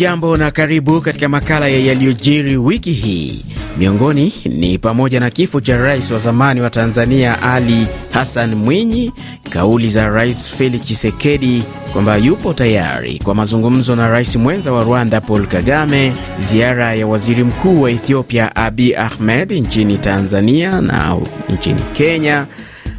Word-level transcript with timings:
Hujambo 0.00 0.36
na 0.36 0.50
karibu 0.50 1.00
katika 1.00 1.28
makala 1.28 1.68
ya 1.68 1.78
yaliyojiri 1.78 2.56
wiki 2.56 2.92
hii. 2.92 3.44
Miongoni 3.78 4.32
ni 4.44 4.78
pamoja 4.78 5.20
na 5.20 5.30
kifo 5.30 5.60
cha 5.60 5.76
rais 5.76 6.10
wa 6.10 6.18
zamani 6.18 6.60
wa 6.60 6.70
Tanzania 6.70 7.42
Ali 7.42 7.86
Hassan 8.10 8.54
Mwinyi, 8.54 9.12
kauli 9.50 9.88
za 9.88 10.08
Rais 10.08 10.48
Felix 10.48 10.82
Tshisekedi 10.82 11.62
kwamba 11.92 12.16
yupo 12.16 12.52
tayari 12.54 13.18
kwa 13.24 13.34
mazungumzo 13.34 13.96
na 13.96 14.08
rais 14.08 14.36
mwenza 14.36 14.72
wa 14.72 14.84
Rwanda 14.84 15.20
Paul 15.20 15.46
Kagame, 15.46 16.12
ziara 16.40 16.94
ya 16.94 17.06
waziri 17.06 17.44
mkuu 17.44 17.82
wa 17.82 17.90
Ethiopia 17.90 18.56
Abiy 18.56 18.96
Ahmed 18.96 19.52
nchini 19.52 19.98
Tanzania 19.98 20.80
na 20.80 21.16
nchini 21.48 21.82
Kenya, 21.94 22.46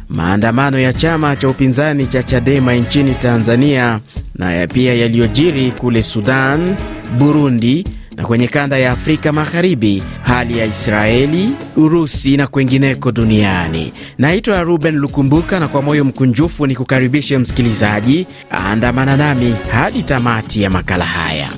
maandamano 0.08 0.78
ya 0.78 0.92
chama 0.92 1.36
cha 1.36 1.48
upinzani 1.48 2.06
cha 2.06 2.22
Chadema 2.22 2.74
nchini 2.74 3.14
Tanzania 3.14 4.00
na 4.42 4.66
pia 4.66 4.94
yaliyojiri 4.94 5.72
kule 5.72 6.02
Sudan, 6.02 6.74
Burundi 7.18 7.84
na 8.16 8.24
kwenye 8.26 8.48
kanda 8.48 8.78
ya 8.78 8.90
Afrika 8.92 9.32
Magharibi, 9.32 10.02
hali 10.22 10.58
ya 10.58 10.64
Israeli, 10.66 11.48
Urusi 11.76 12.36
na 12.36 12.46
kwengineko 12.46 13.12
duniani. 13.12 13.92
Naitwa 14.18 14.62
Ruben 14.62 14.96
Lukumbuka 14.96 15.60
na 15.60 15.68
kwa 15.68 15.82
moyo 15.82 16.04
mkunjufu 16.04 16.66
ni 16.66 16.74
kukaribishe 16.76 17.38
msikilizaji, 17.38 18.26
aandamana 18.52 19.16
nami 19.16 19.54
hadi 19.72 20.02
tamati 20.02 20.62
ya 20.62 20.70
makala 20.70 21.04
haya. 21.04 21.50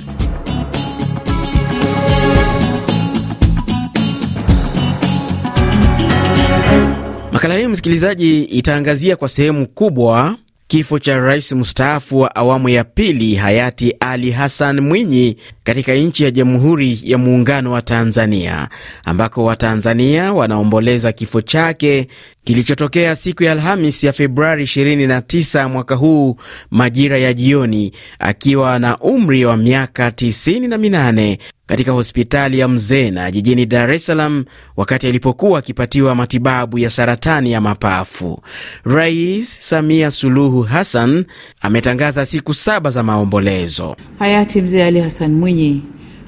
Makala 7.32 7.56
hii 7.56 7.66
msikilizaji, 7.66 8.42
itaangazia 8.44 9.16
kwa 9.16 9.28
sehemu 9.28 9.66
kubwa 9.66 10.36
kifo 10.74 10.98
cha 10.98 11.18
rais 11.18 11.52
mstaafu 11.52 12.18
wa 12.20 12.36
awamu 12.36 12.68
ya 12.68 12.84
pili 12.84 13.34
hayati 13.34 13.96
Ali 14.00 14.30
Hassan 14.30 14.80
Mwinyi 14.80 15.36
katika 15.64 15.94
nchi 15.94 16.24
ya 16.24 16.30
Jamhuri 16.30 17.00
ya 17.02 17.18
Muungano 17.18 17.72
wa 17.72 17.82
Tanzania, 17.82 18.68
ambako 19.04 19.44
Watanzania 19.44 20.32
wanaomboleza 20.32 21.12
kifo 21.12 21.40
chake 21.40 22.08
kilichotokea 22.44 23.16
siku 23.16 23.42
ya 23.44 23.52
Alhamis 23.52 24.04
ya 24.04 24.12
Februari 24.12 24.64
29 24.64 25.68
mwaka 25.68 25.94
huu 25.94 26.36
majira 26.70 27.18
ya 27.18 27.32
jioni, 27.34 27.92
akiwa 28.18 28.78
na 28.78 28.98
umri 28.98 29.44
wa 29.44 29.56
miaka 29.56 30.08
98 30.08 31.38
katika 31.66 31.92
hospitali 31.92 32.58
ya 32.58 32.68
Mzena 32.68 33.30
jijini 33.30 33.66
Dar 33.66 33.92
es 33.92 34.06
Salaam 34.06 34.44
wakati 34.76 35.06
alipokuwa 35.08 35.58
akipatiwa 35.58 36.14
matibabu 36.14 36.78
ya 36.78 36.90
saratani 36.90 37.52
ya 37.52 37.60
mapafu. 37.60 38.40
Rais 38.84 39.68
Samia 39.68 40.10
Suluhu 40.10 40.62
Hassan 40.62 41.24
ametangaza 41.60 42.26
siku 42.26 42.54
saba 42.54 42.90
za 42.90 43.02
maombolezo. 43.02 43.96
Hayati 44.18 44.62
Mzee 44.62 44.84
Ali 44.84 45.00
Hassan 45.00 45.32
Mwinyi 45.32 45.82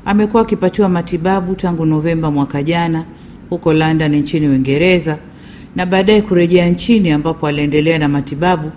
amekuwa 0.04 0.42
akipatiwa 0.42 0.88
matibabu 0.88 1.54
tangu 1.54 1.86
Novemba 1.86 2.30
mwaka 2.30 2.62
jana 2.62 3.04
huko 3.50 3.72
London 3.72 4.16
nchini 4.16 4.48
Uingereza 4.48 5.18
na 5.76 5.86
baadaye 5.86 6.22
kurejea 6.22 6.68
nchini 6.68 7.10
ambapo 7.10 7.46
aliendelea 7.46 7.98
na 7.98 8.08
matibabu 8.08 8.70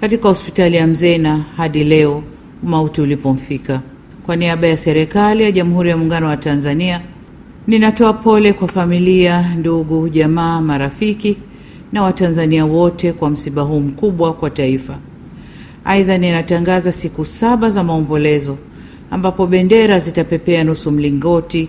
katika 0.00 0.28
hospitali 0.28 0.76
ya 0.76 0.86
Mzena 0.86 1.44
hadi 1.56 1.84
leo 1.84 2.22
umauti 2.62 3.00
ulipomfika. 3.00 3.80
Kwa 4.28 4.36
niaba 4.36 4.66
ya 4.66 4.76
serikali 4.76 5.42
ya 5.42 5.52
Jamhuri 5.52 5.90
ya 5.90 5.96
Muungano 5.96 6.26
wa 6.28 6.36
Tanzania, 6.36 7.00
ninatoa 7.66 8.12
pole 8.12 8.52
kwa 8.52 8.68
familia, 8.68 9.54
ndugu, 9.56 10.08
jamaa, 10.08 10.60
marafiki 10.60 11.36
na 11.92 12.02
Watanzania 12.02 12.64
wote 12.66 13.12
kwa 13.12 13.30
msiba 13.30 13.62
huu 13.62 13.80
mkubwa 13.80 14.32
kwa 14.32 14.50
taifa. 14.50 14.98
Aidha, 15.84 16.18
ninatangaza 16.18 16.92
siku 16.92 17.24
saba 17.24 17.70
za 17.70 17.84
maombolezo 17.84 18.58
ambapo 19.10 19.46
bendera 19.46 19.98
zitapepea 19.98 20.64
nusu 20.64 20.90
mlingoti. 20.90 21.68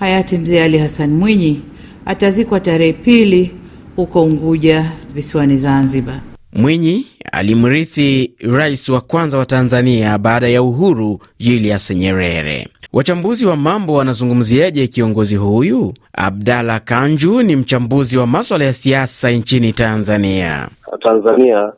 Hayati 0.00 0.38
Mzee 0.38 0.62
Ali 0.62 0.78
Hassan 0.78 1.10
Mwinyi 1.10 1.60
atazikwa 2.06 2.60
tarehe 2.60 2.92
pili 2.92 3.50
huko 3.96 4.22
Unguja 4.24 4.92
visiwani 5.14 5.56
Zanzibar. 5.56 6.20
Mwinyi 6.52 7.06
alimrithi 7.32 8.32
rais 8.40 8.88
wa 8.88 9.00
kwanza 9.00 9.38
wa 9.38 9.46
Tanzania 9.46 10.18
baada 10.18 10.48
ya 10.48 10.62
uhuru 10.62 11.20
Julius 11.40 11.90
Nyerere. 11.90 12.68
Wachambuzi 12.92 13.46
wa 13.46 13.56
mambo 13.56 13.94
wanazungumziaje 13.94 14.86
kiongozi 14.86 15.36
huyu? 15.36 15.94
Abdalla 16.12 16.80
Kanju 16.80 17.42
ni 17.42 17.56
mchambuzi 17.56 18.18
wa 18.18 18.26
maswala 18.26 18.64
ya 18.64 18.72
siasa 18.72 19.30
nchini 19.30 19.72
Tanzania. 19.72 20.68
Tanzania 21.02 21.72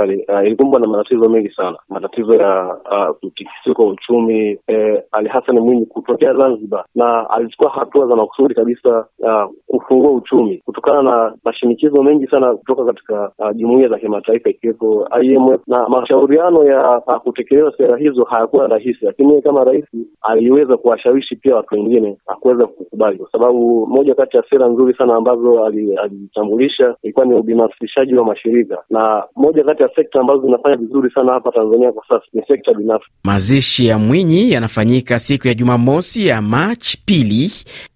specifically 0.00 0.24
uh, 0.28 0.46
ilikumbwa 0.46 0.80
na 0.80 0.86
matatizo 0.86 1.28
mengi 1.28 1.50
sana, 1.56 1.78
matatizo 1.88 2.34
ya 2.34 2.76
mtikisiko 3.22 3.84
uh, 3.84 3.90
uchumi 3.92 4.58
eh, 4.66 5.02
Ali 5.12 5.28
Hassan 5.28 5.58
Mwinyi 5.58 5.86
kutokea 5.86 6.34
Zanzibar, 6.34 6.84
na 6.94 7.30
alichukua 7.30 7.70
hatua 7.70 8.06
za 8.06 8.16
makusudi 8.16 8.54
kabisa 8.54 9.06
uh, 9.18 9.50
kufungua 9.66 10.10
uchumi 10.12 10.62
kutokana 10.64 11.02
na 11.02 11.34
mashinikizo 11.44 12.02
mengi 12.02 12.26
sana 12.26 12.54
kutoka 12.56 12.84
katika 12.84 13.32
uh, 13.38 13.56
jumuiya 13.56 13.88
za 13.88 13.98
kimataifa 13.98 14.50
ikiwepo 14.50 15.08
IMF, 15.22 15.60
na 15.66 15.88
mashauriano 15.88 16.64
ya 16.64 16.98
uh, 17.06 17.14
kutekeleza 17.16 17.72
sera 17.76 17.98
hizo 17.98 18.24
hayakuwa 18.24 18.66
rahisi, 18.68 18.98
lakini 19.04 19.42
kama 19.42 19.64
rais 19.64 19.84
aliweza 20.22 20.76
kuwashawishi 20.76 21.36
pia 21.36 21.56
watu 21.56 21.74
wengine 21.74 22.16
akuweza 22.26 22.66
kukubali, 22.66 23.18
kwa 23.18 23.30
sababu 23.32 23.86
moja 23.86 24.14
kati 24.14 24.36
ya 24.36 24.44
sera 24.50 24.68
nzuri 24.68 24.94
sana 24.94 25.14
ambazo 25.16 25.64
alitambulisha 25.64 26.94
ilikuwa 27.02 27.26
ni 27.26 27.34
ubinafsishaji 27.34 28.14
wa 28.14 28.24
mashirika. 28.24 28.78
Na 28.90 29.24
moja 29.36 29.64
kati 29.64 29.82
ya 29.82 29.89
sekta 29.96 30.20
ambazo 30.20 30.40
zinafanya 30.42 30.76
vizuri 30.76 31.10
sana 31.14 31.32
hapa 31.32 31.52
Tanzania 31.52 31.92
kwa 31.92 32.04
sasa 32.08 32.24
ni 32.32 32.42
sekta 32.48 32.74
binafsi. 32.74 33.06
Mazishi 33.24 33.86
ya 33.86 33.98
Mwinyi 33.98 34.50
yanafanyika 34.52 35.18
siku 35.18 35.48
ya 35.48 35.54
Jumamosi 35.54 36.26
ya 36.26 36.42
Machi 36.42 37.02
pili 37.06 37.50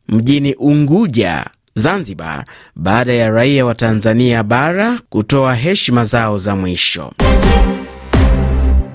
mjini 0.09 0.55
Unguja, 0.55 1.45
Zanzibar, 1.75 2.45
baada 2.77 3.13
ya 3.13 3.31
raia 3.31 3.67
wa 3.67 3.75
Tanzania 3.75 4.43
bara 4.43 5.01
kutoa 5.09 5.55
heshima 5.55 6.05
zao 6.05 6.39
za 6.39 6.57
mwisho. 6.57 7.13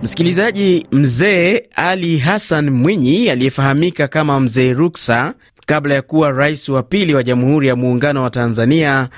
Msikilizaji, 0.03 0.87
mzee 0.91 1.63
Ali 1.75 2.17
Hassan 2.17 2.69
Mwinyi 2.69 3.29
aliyefahamika 3.29 4.07
kama 4.07 4.39
Mzee 4.39 4.73
Ruksa 4.73 5.33
kabla 5.65 5.93
ya 5.95 6.01
kuwa 6.01 6.31
rais 6.31 6.69
wa 6.69 6.83
pili 6.83 7.13
wa 7.15 7.23
Jamhuri 7.23 7.67
ya 7.67 7.75
Muungano 7.75 8.23
wa 8.23 8.29
Tanzania 8.29 9.09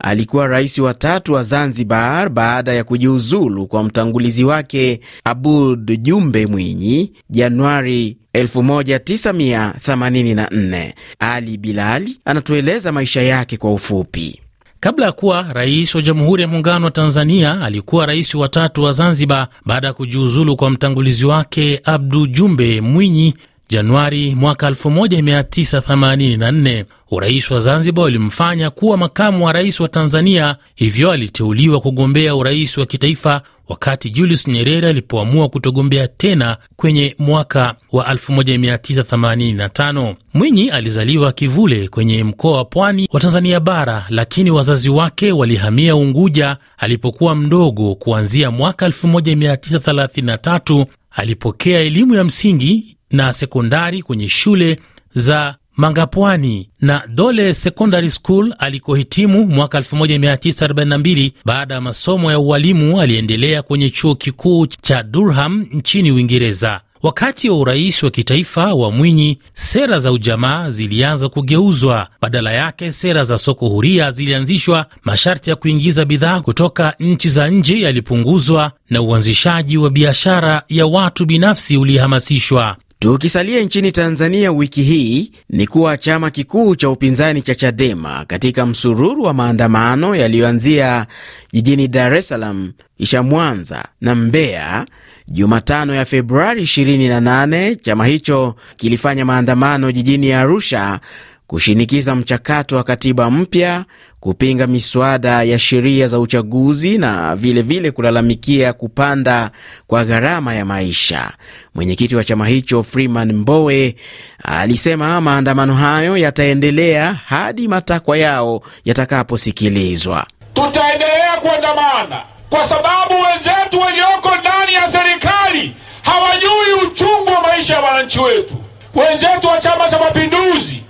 alikuwa 0.00 0.46
rais 0.46 0.78
wa 0.78 0.94
tatu 0.94 1.32
wa 1.32 1.42
Zanzibar 1.42 2.28
baada 2.28 2.72
ya 2.72 2.84
kujiuzulu 2.84 3.66
kwa 3.66 3.84
mtangulizi 3.84 4.44
wake 4.44 5.00
Abud 5.24 6.02
Jumbe 6.02 6.46
Mwinyi 6.46 7.12
Januari 7.30 8.16
1984. 8.34 10.92
Ali 11.18 11.56
Bilali 11.58 12.18
anatueleza 12.24 12.92
maisha 12.92 13.22
yake 13.22 13.56
kwa 13.56 13.72
ufupi. 13.72 14.40
Kabla 14.80 15.06
ya 15.06 15.12
kuwa 15.12 15.42
rais 15.52 15.94
wa 15.94 16.02
Jamhuri 16.02 16.42
ya 16.42 16.48
Muungano 16.48 16.84
wa 16.84 16.90
Tanzania, 16.90 17.60
alikuwa 17.60 18.06
rais 18.06 18.34
wa 18.34 18.48
tatu 18.48 18.82
wa 18.82 18.92
Zanzibar 18.92 19.48
baada 19.66 19.86
ya 19.86 19.92
kujiuzulu 19.92 20.56
kwa 20.56 20.70
mtangulizi 20.70 21.26
wake 21.26 21.80
Abdu 21.84 22.26
Jumbe 22.26 22.80
Mwinyi 22.80 23.34
Januari 23.70 24.34
mwaka 24.34 24.70
1984. 24.70 26.84
Urais 27.10 27.50
wa 27.50 27.60
Zanzibar 27.60 28.04
ulimfanya 28.04 28.70
kuwa 28.70 28.96
makamu 28.96 29.44
wa 29.46 29.52
rais 29.52 29.80
wa 29.80 29.88
Tanzania, 29.88 30.56
hivyo 30.74 31.10
aliteuliwa 31.10 31.80
kugombea 31.80 32.34
urais 32.34 32.78
wa 32.78 32.86
kitaifa 32.86 33.42
wakati 33.68 34.10
Julius 34.10 34.48
Nyerere 34.48 34.88
alipoamua 34.88 35.48
kutogombea 35.48 36.08
tena 36.08 36.56
kwenye 36.76 37.14
mwaka 37.18 37.74
wa 37.92 38.04
1985. 38.14 40.14
Mwinyi 40.34 40.70
alizaliwa 40.70 41.32
Kivule 41.32 41.88
kwenye 41.88 42.24
mkoa 42.24 42.56
wa 42.56 42.64
Pwani 42.64 43.08
wa 43.12 43.20
Tanzania 43.20 43.60
bara, 43.60 44.06
lakini 44.08 44.50
wazazi 44.50 44.90
wake 44.90 45.32
walihamia 45.32 45.96
Unguja 45.96 46.56
alipokuwa 46.78 47.34
mdogo. 47.34 47.94
Kuanzia 47.94 48.50
mwaka 48.50 48.88
1933 48.88 50.86
alipokea 51.10 51.80
elimu 51.80 52.14
ya 52.14 52.24
msingi 52.24 52.97
na 53.10 53.32
sekondari 53.32 54.02
kwenye 54.02 54.28
shule 54.28 54.80
za 55.14 55.54
Mangapwani 55.76 56.68
na 56.80 57.02
Dole 57.08 57.54
Secondary 57.54 58.10
School 58.10 58.54
alikohitimu 58.58 59.46
mwaka 59.46 59.80
1942. 59.80 61.32
Baada 61.44 61.74
ya 61.74 61.80
masomo 61.80 62.30
ya 62.30 62.38
ualimu 62.38 63.00
aliendelea 63.00 63.62
kwenye 63.62 63.90
chuo 63.90 64.14
kikuu 64.14 64.66
cha 64.66 65.02
Durham 65.02 65.66
nchini 65.72 66.12
Uingereza. 66.12 66.80
Wakati 67.02 67.50
wa 67.50 67.58
urais 67.58 68.02
wa 68.02 68.10
kitaifa 68.10 68.74
wa 68.74 68.92
Mwinyi, 68.92 69.38
sera 69.54 70.00
za 70.00 70.12
ujamaa 70.12 70.70
zilianza 70.70 71.28
kugeuzwa. 71.28 72.08
Badala 72.22 72.52
yake, 72.52 72.92
sera 72.92 73.24
za 73.24 73.38
soko 73.38 73.68
huria 73.68 74.10
zilianzishwa, 74.10 74.86
masharti 75.04 75.50
ya 75.50 75.56
kuingiza 75.56 76.04
bidhaa 76.04 76.40
kutoka 76.40 76.94
nchi 77.00 77.28
za 77.28 77.48
nje 77.48 77.80
yalipunguzwa, 77.80 78.72
na 78.90 79.02
uanzishaji 79.02 79.76
wa 79.78 79.90
biashara 79.90 80.62
ya 80.68 80.86
watu 80.86 81.26
binafsi 81.26 81.76
ulihamasishwa. 81.76 82.76
Tukisalia 83.00 83.60
nchini 83.60 83.92
Tanzania, 83.92 84.52
wiki 84.52 84.82
hii 84.82 85.32
ni 85.50 85.66
kuwa 85.66 85.96
chama 85.98 86.30
kikuu 86.30 86.76
cha 86.76 86.90
upinzani 86.90 87.42
cha 87.42 87.54
Chadema 87.54 88.24
katika 88.24 88.66
msururu 88.66 89.22
wa 89.22 89.34
maandamano 89.34 90.14
yaliyoanzia 90.16 91.06
jijini 91.52 91.88
Dar 91.88 92.14
es 92.14 92.28
Salaam, 92.28 92.72
kisha 92.98 93.22
Mwanza 93.22 93.84
na 94.00 94.14
Mbeya 94.14 94.86
Jumatano 95.28 95.94
ya 95.94 96.04
Februari 96.04 96.62
28 96.62 97.76
chama 97.76 98.06
hicho 98.06 98.54
kilifanya 98.76 99.24
maandamano 99.24 99.92
jijini 99.92 100.32
Arusha 100.32 101.00
kushinikiza 101.46 102.14
mchakato 102.14 102.76
wa 102.76 102.84
katiba 102.84 103.30
mpya, 103.30 103.84
kupinga 104.20 104.66
miswada 104.66 105.42
ya 105.42 105.58
sheria 105.58 106.08
za 106.08 106.18
uchaguzi 106.18 106.98
na 106.98 107.36
vilevile 107.36 107.62
vile 107.80 107.90
kulalamikia 107.90 108.72
kupanda 108.72 109.50
kwa 109.86 110.04
gharama 110.04 110.54
ya 110.54 110.64
maisha. 110.64 111.30
Mwenyekiti 111.74 112.16
wa 112.16 112.24
chama 112.24 112.46
hicho 112.48 112.82
Freeman 112.82 113.32
Mbowe 113.32 113.96
alisema 114.44 115.20
maandamano 115.20 115.74
hayo 115.74 116.16
yataendelea 116.16 117.12
hadi 117.26 117.68
matakwa 117.68 118.18
yao 118.18 118.62
yatakaposikilizwa. 118.84 120.26
Tutaendelea 120.54 121.36
kuandamana 121.42 122.22
kwa 122.50 122.64
sababu 122.64 123.14
wenzetu 123.14 123.80
walioko 123.80 124.30
ndani 124.40 124.74
ya 124.74 124.88
serikali 124.88 125.74
hawajui 126.02 126.86
uchungu 126.86 127.30
wa 127.34 127.42
maisha 127.48 127.74
ya 127.74 127.80
wananchi 127.80 128.20
wetu. 128.20 128.54
Wenzetu 128.94 129.46
wa 129.48 129.58
Chama 129.58 129.88
cha 129.90 129.98
Mapinduzi 129.98 130.82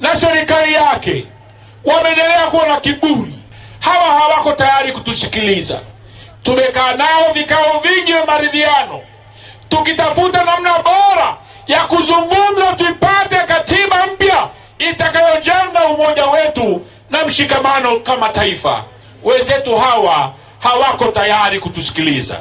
na 0.00 0.16
serikali 0.16 0.72
yake 0.72 1.26
wameendelea 1.84 2.46
kuwa 2.50 2.66
na 2.68 2.80
kiburi. 2.80 3.34
Hawa 3.80 4.20
hawako 4.20 4.52
tayari 4.52 4.92
kutusikiliza. 4.92 5.80
Tumekaa 6.42 6.94
nao 6.94 7.32
vikao 7.34 7.80
vingi 7.82 8.12
vya 8.12 8.26
maridhiano, 8.26 9.00
tukitafuta 9.68 10.44
namna 10.44 10.72
bora 10.78 11.36
ya 11.66 11.80
kuzungumza, 11.84 12.72
tupate 12.76 13.36
katiba 13.36 14.06
mpya 14.06 14.48
itakayojenga 14.78 15.84
umoja 15.94 16.26
wetu 16.26 16.80
na 17.10 17.24
mshikamano 17.26 18.00
kama 18.00 18.28
taifa. 18.28 18.84
Wenzetu 19.24 19.76
hawa 19.76 20.32
hawako 20.58 21.04
tayari 21.04 21.60
kutusikiliza. 21.60 22.40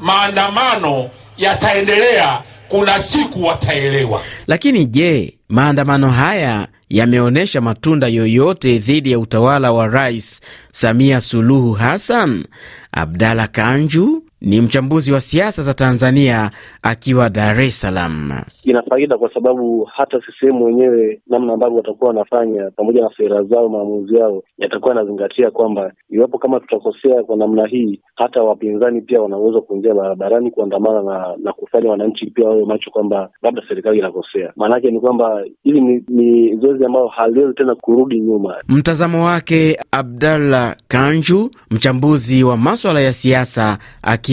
Maandamano 0.00 1.10
yataendelea, 1.36 2.40
kuna 2.68 2.98
siku 2.98 3.44
wataelewa. 3.44 4.22
Lakini 4.46 4.84
je, 4.84 5.34
maandamano 5.48 6.10
haya 6.10 6.68
yameonyesha 6.96 7.60
matunda 7.60 8.08
yoyote 8.08 8.78
dhidi 8.78 9.10
ya 9.12 9.18
utawala 9.18 9.72
wa 9.72 9.86
Rais 9.88 10.40
Samia 10.72 11.20
Suluhu 11.20 11.72
Hassan? 11.72 12.44
Abdalla 12.92 13.46
Kanju 13.48 14.22
ni 14.44 14.60
mchambuzi 14.60 15.12
wa 15.12 15.20
siasa 15.20 15.62
za 15.62 15.74
Tanzania 15.74 16.50
akiwa 16.82 17.30
Dar 17.30 17.60
es 17.60 17.80
Salaam. 17.80 18.32
Ina 18.64 18.82
faida 18.82 19.18
kwa 19.18 19.34
sababu 19.34 19.84
hata 19.84 20.18
CCM 20.20 20.62
wenyewe 20.62 21.20
namna 21.26 21.52
ambavyo 21.52 21.76
watakuwa 21.76 22.08
wanafanya 22.08 22.70
pamoja 22.76 23.00
na 23.00 23.10
sera 23.16 23.42
zao, 23.42 23.68
maamuzi 23.68 24.16
yao 24.16 24.42
yatakuwa 24.58 24.94
yanazingatia 24.94 25.50
kwamba 25.50 25.92
iwapo 26.10 26.38
kama 26.38 26.60
tutakosea 26.60 27.22
kwa 27.22 27.36
namna 27.36 27.66
hii, 27.66 28.00
hata 28.14 28.42
wapinzani 28.42 29.00
pia 29.00 29.20
wanaweza 29.22 29.60
kuingia 29.60 29.94
barabarani 29.94 30.50
kuandamana 30.50 31.02
na, 31.02 31.34
na 31.42 31.52
kufanya 31.52 31.90
wananchi 31.90 32.26
pia 32.26 32.48
wawe 32.48 32.64
macho 32.64 32.90
kwamba 32.90 33.30
labda 33.42 33.62
serikali 33.68 33.98
inakosea. 33.98 34.52
Maanake 34.56 34.90
ni 34.90 35.00
kwamba 35.00 35.44
hili 35.62 35.80
ni, 35.80 36.04
ni 36.08 36.56
zoezi 36.56 36.84
ambalo 36.84 37.08
haliwezi 37.08 37.54
tena 37.54 37.74
kurudi 37.74 38.20
nyuma. 38.20 38.54
Mtazamo 38.68 39.24
wake 39.24 39.78
Abdallah 39.90 40.76
Kanju, 40.88 41.50
mchambuzi 41.70 42.44
wa 42.44 42.56
maswala 42.56 43.00
ya 43.00 43.12
siasa 43.12 43.78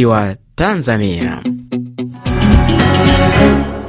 akiwa 0.02 0.36
Tanzania. 0.56 1.44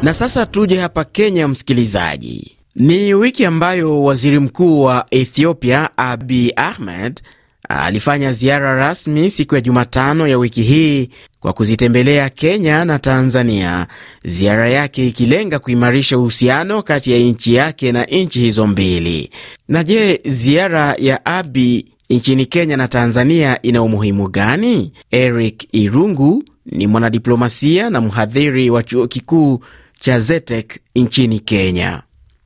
Na 0.03 0.15
sasa 0.15 0.47
tuje 0.47 0.77
hapa 0.77 1.05
Kenya, 1.05 1.49
msikilizaji. 1.49 2.57
Ni 2.77 3.15
wiki 3.15 3.45
ambayo 3.45 4.03
waziri 4.05 4.39
mkuu 4.39 4.83
wa 4.83 5.07
Ethiopia 5.11 5.91
Abiy 5.99 6.51
Ahmed 6.57 7.21
alifanya 7.69 8.33
ziara 8.33 8.75
rasmi 8.77 9.31
siku 9.31 9.55
ya 9.55 9.61
Jumatano 9.61 10.27
ya 10.29 10.39
wiki 10.39 10.63
hii 10.63 11.11
kwa 11.41 11.53
kuzitembelea 11.53 12.31
Kenya 12.31 12.85
na 12.85 12.99
Tanzania, 12.99 13.87
ziara 14.25 14.71
yake 14.71 15.09
ikilenga 15.09 15.59
kuimarisha 15.59 16.19
uhusiano 16.19 16.83
kati 16.83 17.13
ya 17.13 17.19
nchi 17.19 17.55
yake 17.55 17.93
na 17.93 18.05
nchi 18.05 18.41
hizo 18.41 18.67
mbili. 18.67 19.31
Na 19.69 19.85
je, 19.85 20.21
ziara 20.25 20.95
ya 20.99 21.27
Abiy 21.27 21.83
nchini 22.11 22.47
Kenya 22.47 22.77
na 22.77 22.89
Tanzania 22.89 23.63
ina 23.63 23.83
umuhimu 23.83 24.29
gani? 24.29 24.93
Eric 25.11 25.69
Irungu 25.73 26.45
ni 26.67 26.87
mwanadiplomasia 26.87 27.91
na 27.91 28.01
mhadhiri 28.01 28.71
wa 28.71 28.83
chuo 28.83 29.07
kikuu 29.07 29.61
cha 30.01 30.21
ZETEC 30.21 30.79
nchini 30.97 31.39
Kenya. 31.41 32.03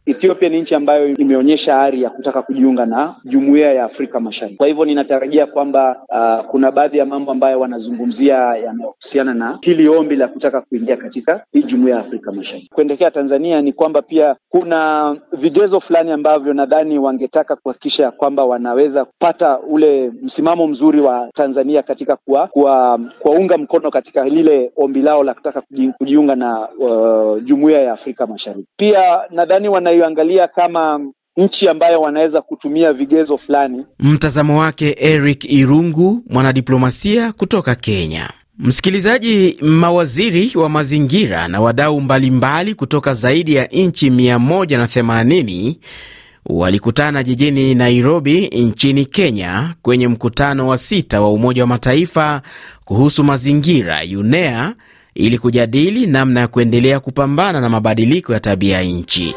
Ethiopia 0.06 0.48
ni 0.48 0.60
nchi 0.60 0.74
ambayo 0.74 1.08
imeonyesha 1.08 1.80
ari 1.82 2.02
ya 2.02 2.10
kutaka 2.10 2.42
kujiunga 2.42 2.86
na 2.86 3.14
jumuiya 3.24 3.72
ya 3.72 3.84
Afrika 3.84 4.20
Mashariki. 4.20 4.56
Kwa 4.56 4.66
hivyo 4.66 4.84
ninatarajia 4.84 5.46
kwamba 5.46 5.96
uh, 6.08 6.46
kuna 6.50 6.70
baadhi 6.72 6.98
ya 6.98 7.06
mambo 7.06 7.30
ambayo 7.32 7.60
wanazungumzia 7.60 8.36
yanayohusiana 8.36 9.34
na 9.34 9.58
hili 9.62 9.88
ombi 9.88 10.16
la 10.16 10.28
kutaka 10.28 10.60
kuingia 10.60 10.96
katika 10.96 11.44
hii 11.52 11.62
jumuiya 11.62 11.94
ya 11.96 12.00
Afrika 12.00 12.32
Mashariki. 12.32 12.68
Kuendekea 12.74 13.10
Tanzania 13.10 13.62
ni 13.62 13.72
kwamba 13.72 14.02
pia 14.02 14.36
kuna 14.48 15.16
vigezo 15.32 15.80
fulani 15.80 16.10
ambavyo 16.10 16.54
nadhani 16.54 16.98
wangetaka 16.98 17.56
kuhakikisha 17.56 18.10
kwamba 18.10 18.44
wanaweza 18.44 19.04
kupata 19.04 19.58
ule 19.58 20.12
msimamo 20.22 20.66
mzuri 20.66 21.00
wa 21.00 21.28
Tanzania 21.34 21.82
katika 21.82 22.16
kuwa, 22.16 22.46
kuwa, 22.46 23.00
kuwaunga 23.18 23.58
mkono 23.58 23.90
katika 23.90 24.24
lile 24.24 24.72
ombi 24.76 25.02
lao 25.02 25.24
la 25.24 25.34
kutaka 25.34 25.62
kujiunga 25.98 26.36
na 26.36 26.68
uh, 26.68 27.42
jumuiya 27.44 27.80
ya 27.82 27.92
Afrika 27.92 28.26
Mashariki. 28.26 28.68
Pia 28.76 29.20
nadhani 29.30 29.68
wana 29.68 29.95
angalia 30.04 30.48
kama 30.48 31.00
nchi 31.36 31.68
ambayo 31.68 32.00
wanaweza 32.00 32.42
kutumia 32.42 32.92
vigezo 32.92 33.38
fulani. 33.38 33.84
Mtazamo 33.98 34.60
wake 34.60 34.96
Eric 35.00 35.44
Irungu, 35.44 36.22
mwanadiplomasia 36.30 37.32
kutoka 37.32 37.74
Kenya. 37.74 38.30
Msikilizaji, 38.58 39.58
mawaziri 39.60 40.52
wa 40.54 40.68
mazingira 40.68 41.48
na 41.48 41.60
wadau 41.60 42.00
mbalimbali 42.00 42.74
kutoka 42.74 43.14
zaidi 43.14 43.54
ya 43.54 43.66
nchi 43.66 44.10
180 44.10 45.74
walikutana 46.46 47.22
jijini 47.22 47.74
Nairobi 47.74 48.46
nchini 48.48 49.06
Kenya 49.06 49.74
kwenye 49.82 50.08
mkutano 50.08 50.68
wa 50.68 50.78
sita 50.78 51.20
wa 51.20 51.32
Umoja 51.32 51.62
wa 51.62 51.66
Mataifa 51.68 52.42
kuhusu 52.84 53.24
mazingira 53.24 54.00
UNEA 54.18 54.74
ili 55.14 55.38
kujadili 55.38 56.06
namna 56.06 56.40
ya 56.40 56.48
kuendelea 56.48 57.00
kupambana 57.00 57.60
na 57.60 57.68
mabadiliko 57.68 58.32
ya 58.32 58.40
tabia 58.40 58.82
nchi. 58.82 59.34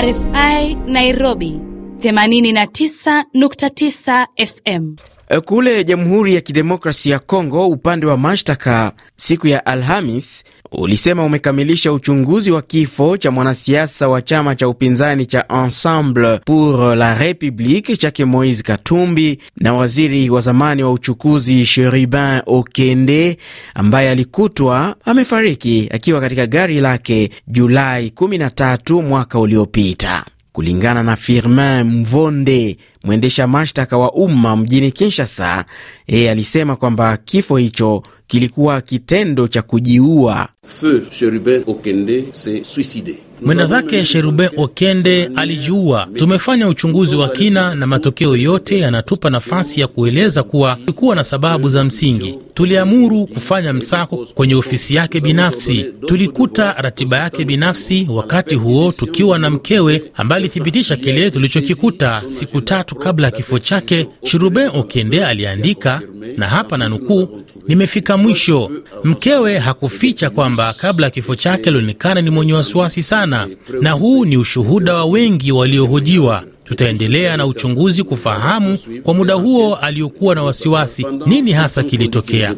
RFI 0.00 0.76
Nairobi 0.86 1.60
89.9 1.98 4.26
FM. 4.46 4.96
Kule 5.44 5.84
Jamhuri 5.84 6.34
ya 6.34 6.40
Kidemokrasi 6.40 7.10
ya 7.10 7.18
Kongo, 7.18 7.66
upande 7.68 8.06
wa 8.06 8.16
mashtaka 8.16 8.92
siku 9.16 9.46
ya 9.48 9.66
Alhamis 9.66 10.44
ulisema 10.72 11.24
umekamilisha 11.24 11.92
uchunguzi 11.92 12.50
wa 12.50 12.62
kifo 12.62 13.16
cha 13.16 13.30
mwanasiasa 13.30 14.08
wa 14.08 14.22
chama 14.22 14.54
cha 14.54 14.68
upinzani 14.68 15.26
cha 15.26 15.44
Ensemble 15.64 16.38
pour 16.44 16.96
la 16.96 17.14
République 17.14 17.96
chake 17.96 18.24
Moise 18.24 18.62
Katumbi 18.62 19.38
na 19.56 19.74
waziri 19.74 20.30
wa 20.30 20.40
zamani 20.40 20.82
wa 20.82 20.92
uchukuzi 20.92 21.64
Cherubin 21.66 22.40
Okende 22.46 23.38
ambaye 23.74 24.10
alikutwa 24.10 24.96
amefariki 25.04 25.88
akiwa 25.92 26.20
katika 26.20 26.46
gari 26.46 26.80
lake 26.80 27.30
Julai 27.46 28.08
13 28.16 29.02
mwaka 29.02 29.38
uliopita. 29.40 30.24
Kulingana 30.60 31.02
na 31.02 31.16
Firmin 31.16 31.82
Mvonde, 31.84 32.76
mwendesha 33.04 33.46
mashtaka 33.46 33.98
wa 33.98 34.12
umma 34.12 34.56
mjini 34.56 34.92
Kinshasa, 34.92 35.64
yeye 36.06 36.30
alisema 36.30 36.76
kwamba 36.76 37.16
kifo 37.16 37.56
hicho 37.56 38.02
kilikuwa 38.26 38.80
kitendo 38.80 39.48
cha 39.48 39.62
kujiua. 39.62 40.48
Feu 40.66 41.00
Cherubin 41.00 41.62
Okende 41.66 42.24
se 42.32 42.64
suicidé. 42.64 43.14
Mwenda 43.42 43.66
zake 43.66 44.04
Sherube 44.04 44.50
Okende 44.56 45.30
alijiua. 45.36 46.08
Tumefanya 46.14 46.68
uchunguzi 46.68 47.16
wa 47.16 47.28
kina 47.28 47.74
na 47.74 47.86
matokeo 47.86 48.36
yote 48.36 48.78
yanatupa 48.78 49.30
nafasi 49.30 49.80
ya 49.80 49.86
kueleza 49.86 50.42
kuwa 50.42 50.76
kulikuwa 50.76 51.16
na 51.16 51.24
sababu 51.24 51.68
za 51.68 51.84
msingi. 51.84 52.38
Tuliamuru 52.54 53.26
kufanya 53.26 53.72
msako 53.72 54.26
kwenye 54.34 54.54
ofisi 54.54 54.94
yake 54.94 55.20
binafsi, 55.20 55.86
tulikuta 56.06 56.72
ratiba 56.78 57.16
yake 57.16 57.44
binafsi, 57.44 58.06
wakati 58.10 58.54
huo 58.54 58.92
tukiwa 58.92 59.38
na 59.38 59.50
mkewe 59.50 60.02
ambaye 60.14 60.40
alithibitisha 60.40 60.96
kile 60.96 61.30
tulichokikuta. 61.30 62.22
Siku 62.26 62.60
tatu 62.60 62.94
kabla 62.94 63.26
ya 63.26 63.30
kifo 63.30 63.58
chake, 63.58 64.06
Sherube 64.24 64.66
Okende 64.68 65.24
aliandika, 65.26 66.00
na 66.36 66.46
hapa 66.46 66.76
na 66.76 66.88
nukuu, 66.88 67.28
nimefika 67.68 68.16
mwisho. 68.16 68.70
Mkewe 69.04 69.58
hakuficha 69.58 70.30
kwamba 70.30 70.72
kabla 70.80 71.06
ya 71.06 71.10
kifo 71.10 71.36
chake 71.36 71.68
alionekana 71.70 72.20
ni 72.20 72.30
mwenye 72.30 72.52
wasiwasi 72.52 73.02
sana, 73.02 73.48
na 73.80 73.90
huu 73.92 74.24
ni 74.24 74.36
ushuhuda 74.36 74.94
wa 74.94 75.04
wengi 75.04 75.52
waliohojiwa. 75.52 76.44
Tutaendelea 76.64 77.36
na 77.36 77.46
uchunguzi 77.46 78.02
kufahamu 78.04 78.78
kwa 79.02 79.14
muda 79.14 79.34
huo 79.34 79.74
aliokuwa 79.76 80.34
na 80.34 80.42
wasiwasi 80.42 81.06
nini 81.26 81.52
hasa 81.52 81.82
kilitokea. 81.82 82.54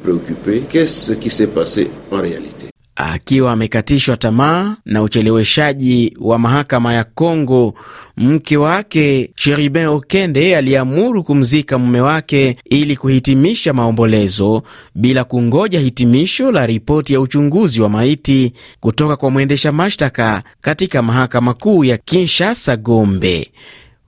Akiwa 2.96 3.52
amekatishwa 3.52 4.16
tamaa 4.16 4.76
na 4.84 5.02
ucheleweshaji 5.02 6.16
wa 6.20 6.38
mahakama 6.38 6.94
ya 6.94 7.04
Kongo, 7.04 7.74
mke 8.16 8.56
wake 8.56 9.30
Sheribin 9.36 9.86
Okende 9.86 10.56
aliamuru 10.56 11.24
kumzika 11.24 11.78
mume 11.78 12.00
wake 12.00 12.56
ili 12.64 12.96
kuhitimisha 12.96 13.72
maombolezo 13.72 14.62
bila 14.94 15.24
kungoja 15.24 15.80
hitimisho 15.80 16.52
la 16.52 16.66
ripoti 16.66 17.12
ya 17.14 17.20
uchunguzi 17.20 17.80
wa 17.82 17.88
maiti 17.88 18.52
kutoka 18.80 19.16
kwa 19.16 19.30
mwendesha 19.30 19.72
mashtaka 19.72 20.42
katika 20.60 21.02
mahakama 21.02 21.54
kuu 21.54 21.84
ya 21.84 21.98
Kinshasa 21.98 22.76
Gombe. 22.76 23.50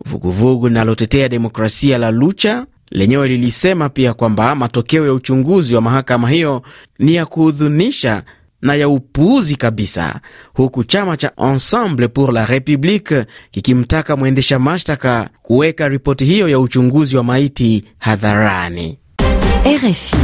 Vuguvugu 0.05 0.69
linalotetea 0.69 1.29
demokrasia 1.29 1.99
la 1.99 2.11
Lucha 2.11 2.67
lenyewe 2.91 3.29
lilisema 3.29 3.89
pia 3.89 4.15
kwamba 4.15 4.55
matokeo 4.55 5.07
ya 5.07 5.13
uchunguzi 5.13 5.75
wa 5.75 5.81
mahakama 5.81 6.31
hiyo 6.31 6.63
ni 6.99 7.15
ya 7.15 7.27
kuhudhunisha 7.27 8.23
na 8.65 8.75
ya 8.75 8.89
upuuzi 8.89 9.57
kabisa, 9.57 10.21
huku 10.55 10.85
chama 10.85 11.17
cha 11.17 11.33
Ensemble 11.37 12.09
pour 12.09 12.33
la 12.33 12.47
Republique 12.47 13.15
kikimtaka 13.51 14.17
mwendesha 14.17 14.59
mashtaka 14.59 15.29
kuweka 15.43 15.89
ripoti 15.89 16.25
hiyo 16.25 16.49
ya 16.49 16.59
uchunguzi 16.61 17.17
wa 17.17 17.25
maiti 17.25 17.85
hadharani. 17.99 18.99
RFI. 19.77 20.17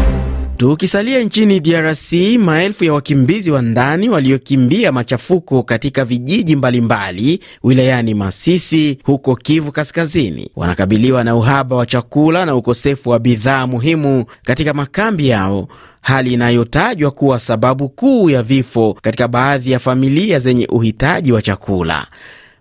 Tukisalia 0.61 1.20
nchini 1.20 1.61
DRC, 1.61 2.12
maelfu 2.38 2.85
ya 2.85 2.92
wakimbizi 2.92 3.50
wa 3.50 3.62
ndani 3.62 4.09
waliokimbia 4.09 4.92
machafuko 4.92 5.62
katika 5.62 6.04
vijiji 6.04 6.56
mbalimbali 6.56 7.23
mbali, 7.23 7.40
wilayani 7.62 8.14
Masisi 8.14 8.99
huko 9.04 9.37
Kivu 9.37 9.73
Kaskazini 9.73 10.50
wanakabiliwa 10.56 11.25
na 11.25 11.37
uhaba 11.37 11.76
wa 11.76 11.87
chakula 11.87 12.47
na 12.47 12.54
ukosefu 12.56 13.11
wa 13.11 13.18
bidhaa 13.18 13.66
muhimu 13.66 14.25
katika 14.44 14.75
makambi 14.75 15.28
yao, 15.28 15.68
hali 16.00 16.33
inayotajwa 16.33 17.11
kuwa 17.11 17.38
sababu 17.38 17.88
kuu 17.88 18.30
ya 18.30 18.42
vifo 18.42 18.97
katika 19.02 19.28
baadhi 19.28 19.71
ya 19.71 19.78
familia 19.78 20.38
zenye 20.38 20.66
uhitaji 20.66 21.33
wa 21.33 21.42
chakula. 21.42 22.07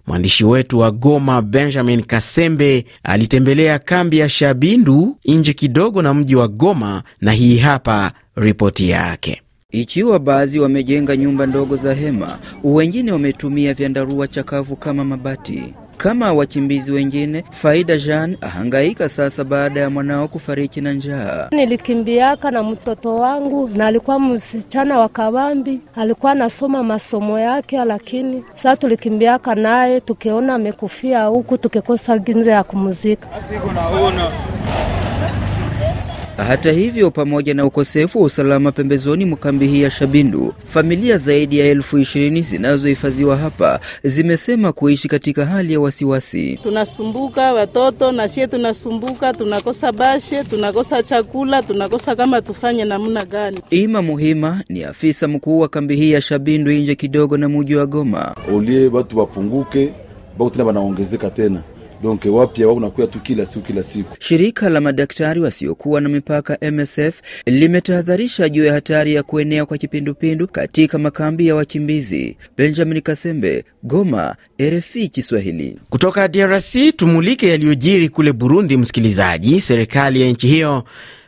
Mwandishi 0.08 0.46
wetu 0.46 0.80
wa 0.80 0.92
Goma 0.92 1.42
Benjamin 1.42 2.04
Kasembe 2.04 2.86
alitembelea 3.04 3.80
kambi 3.80 4.18
ya 4.18 4.30
Shabindu 4.30 5.18
nje 5.26 5.54
kidogo 5.54 6.02
na 6.02 6.14
mji 6.14 6.36
wa 6.36 6.48
Goma, 6.48 7.04
na 7.22 7.32
hii 7.32 7.58
hapa 7.58 8.12
ripoti 8.36 8.90
yake. 8.90 9.42
Ikiwa 9.72 10.20
baadhi 10.20 10.60
wamejenga 10.60 11.16
nyumba 11.18 11.46
ndogo 11.46 11.76
za 11.76 11.94
hema, 11.94 12.40
wengine 12.64 13.12
wametumia 13.12 13.74
vyandarua 13.74 14.28
chakavu 14.28 14.76
kama 14.76 15.04
mabati. 15.06 15.74
Kama 16.00 16.34
wakimbizi 16.34 16.92
wengine, 16.92 17.44
Faida 17.52 17.98
Jean 17.98 18.38
ahangaika 18.42 19.10
sasa 19.10 19.44
baada 19.44 19.80
ya 19.82 19.90
mwanao 19.90 20.28
kufariki 20.28 20.82
na 20.82 20.94
njaa. 20.94 21.48
Nilikimbiaka 21.52 22.52
na 22.52 22.64
mtoto 22.64 23.16
wangu 23.16 23.70
na 23.76 23.88
alikuwa 23.88 24.20
msichana 24.20 25.00
wa 25.00 25.10
Kabambi, 25.10 25.80
alikuwa 25.96 26.32
anasoma 26.32 26.84
masomo 26.84 27.40
yake, 27.40 27.78
lakini 27.86 28.44
sasa 28.54 28.76
tulikimbiaka 28.76 29.56
naye, 29.56 30.02
tukiona 30.02 30.54
amekufia 30.56 31.24
huku, 31.24 31.58
tukikosa 31.58 32.18
ginze 32.18 32.50
ya 32.50 32.64
kumuzika. 32.64 33.28
Hata 36.48 36.72
hivyo, 36.72 37.12
pamoja 37.12 37.54
na 37.54 37.66
ukosefu 37.66 38.20
wa 38.20 38.26
usalama 38.26 38.72
pembezoni 38.72 39.26
mwa 39.26 39.38
kambi 39.38 39.68
hii 39.68 39.82
ya 39.82 39.92
Shabindu, 39.92 40.54
familia 40.68 41.18
zaidi 41.18 41.60
ya 41.60 41.66
elfu 41.66 41.98
ishirini 41.98 42.42
zinazohifadhiwa 42.42 43.38
hapa 43.38 43.80
zimesema 44.04 44.74
kuishi 44.74 45.08
katika 45.08 45.46
hali 45.46 45.74
ya 45.74 45.80
wasiwasi. 45.80 46.60
Tunasumbuka 46.64 47.54
watoto 47.54 48.12
na 48.12 48.28
sie 48.28 48.48
tunasumbuka, 48.48 49.34
tunakosa 49.34 49.92
bashe, 49.92 50.44
tunakosa 50.44 51.04
chakula, 51.04 51.64
tunakosa 51.64 52.16
kama 52.16 52.42
tufanye 52.42 52.86
namna 52.86 53.26
gani. 53.26 53.60
Ima 53.70 54.02
Muhima 54.02 54.64
ni 54.70 54.84
afisa 54.84 55.28
mkuu 55.28 55.60
wa 55.60 55.68
kambi 55.68 55.96
hii 55.96 56.12
ya 56.12 56.22
Shabindu 56.22 56.72
nje 56.72 56.96
kidogo 56.96 57.38
na 57.38 57.50
muji 57.50 57.76
wa 57.76 57.86
Goma. 57.86 58.36
Olie 58.56 58.88
watu 58.88 59.18
wapunguke, 59.20 59.94
bako 60.38 60.50
tena 60.50 60.64
wanaongezeka 60.64 61.30
tena 61.30 61.62
donc 62.04 62.26
wapya 62.26 62.68
wao 62.68 63.08
tu 63.08 63.20
kila 63.20 63.46
siku 63.46 63.66
kila 63.66 63.84
siku. 63.84 64.16
Shirika 64.20 64.70
la 64.70 64.82
madaktari 64.82 65.40
wasiokuwa 65.42 66.02
na 66.02 66.10
mipaka 66.10 66.72
MSF 66.72 67.22
limetahadharisha 67.46 68.50
juu 68.50 68.66
ya 68.66 68.74
hatari 68.74 69.14
ya 69.14 69.24
kuenea 69.24 69.66
kwa 69.66 69.78
kipindupindu 69.78 70.48
katika 70.48 70.98
makambi 70.98 71.48
ya 71.48 71.56
wakimbizi. 71.56 72.38
Benjamin 72.58 73.02
Kasembe, 73.02 73.64
Goma, 73.84 74.36
RFI 74.62 75.10
Kiswahili. 75.10 75.80
Kutoka 75.90 76.28
DRC 76.28 76.76
tumulike 76.96 77.48
yaliyojiri 77.48 78.10
kule 78.10 78.34
Burundi. 78.34 78.78
Msikilizaji, 78.78 79.62
serikali 79.62 80.22
ya 80.22 80.30
nchi 80.30 80.48
hiyo 80.48 80.84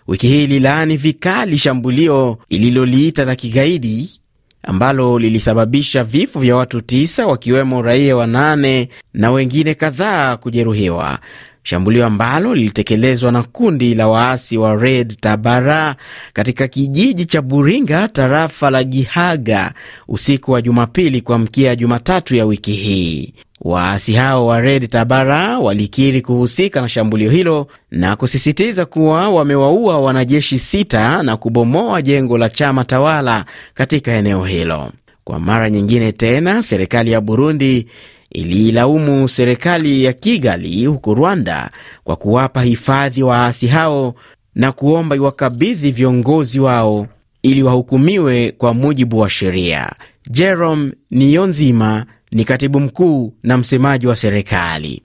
wiki 0.08 0.28
hii 0.28 0.44
ililaani 0.44 0.98
vikali 0.98 1.58
shambulio 1.58 2.38
ililoliita 2.50 3.26
la 3.26 3.36
kigaidi 3.36 4.21
ambalo 4.64 5.20
lilisababisha 5.20 6.04
vifo 6.04 6.40
vya 6.40 6.56
watu 6.56 6.82
tisa 6.82 7.28
wakiwemo 7.28 7.82
raia 7.82 8.16
wanane 8.16 8.90
na 9.14 9.32
wengine 9.32 9.74
kadhaa 9.76 10.38
kujeruhiwa, 10.38 11.20
shambulio 11.64 12.06
ambalo 12.06 12.56
lilitekelezwa 12.56 13.32
na 13.32 13.44
kundi 13.44 13.96
la 13.96 14.08
waasi 14.08 14.58
wa 14.58 14.76
Red 14.76 15.16
Tabara 15.20 15.96
katika 16.34 16.68
kijiji 16.68 17.26
cha 17.26 17.42
Buringa, 17.42 18.08
tarafa 18.08 18.70
la 18.70 18.84
Gihaga, 18.84 19.74
usiku 20.08 20.52
wa 20.52 20.62
Jumapili 20.62 21.22
kuamkia 21.22 21.76
Jumatatu 21.76 22.36
ya 22.36 22.46
wiki 22.46 22.72
hii. 22.74 23.34
Waasi 23.62 24.14
hao 24.14 24.48
wa 24.48 24.62
Red 24.62 24.90
Tabara 24.90 25.60
walikiri 25.60 26.22
kuhusika 26.22 26.82
na 26.82 26.90
shambulio 26.90 27.32
hilo 27.32 27.68
na 27.92 28.16
kusisitiza 28.16 28.86
kuwa 28.86 29.30
wamewaua 29.30 30.00
wanajeshi 30.02 30.60
sita 30.60 31.24
na 31.24 31.38
kubomoa 31.38 32.02
jengo 32.02 32.38
la 32.38 32.50
chama 32.50 32.84
tawala 32.86 33.46
katika 33.74 34.12
eneo 34.12 34.44
hilo. 34.46 34.92
Kwa 35.24 35.40
mara 35.40 35.70
nyingine 35.70 36.12
tena, 36.12 36.64
serikali 36.64 37.12
ya 37.12 37.22
Burundi 37.22 37.88
iliilaumu 38.32 39.30
serikali 39.30 40.04
ya 40.04 40.14
Kigali 40.14 40.86
huko 40.86 41.14
Rwanda 41.14 41.70
kwa 42.04 42.16
kuwapa 42.16 42.62
hifadhi 42.62 43.24
waasi 43.24 43.68
hao 43.68 44.16
na 44.56 44.72
kuomba 44.72 45.16
iwakabidhi 45.16 45.92
viongozi 45.92 46.60
wao 46.60 47.08
ili 47.44 47.64
wahukumiwe 47.64 48.52
kwa 48.58 48.74
mujibu 48.74 49.20
wa 49.20 49.30
sheria. 49.30 49.92
Jerome 50.30 50.92
Niyonzima 51.12 52.06
ni 52.32 52.44
katibu 52.46 52.80
mkuu 52.80 53.34
na 53.44 53.58
msemaji 53.58 54.08
wa 54.08 54.16
serikali. 54.16 55.02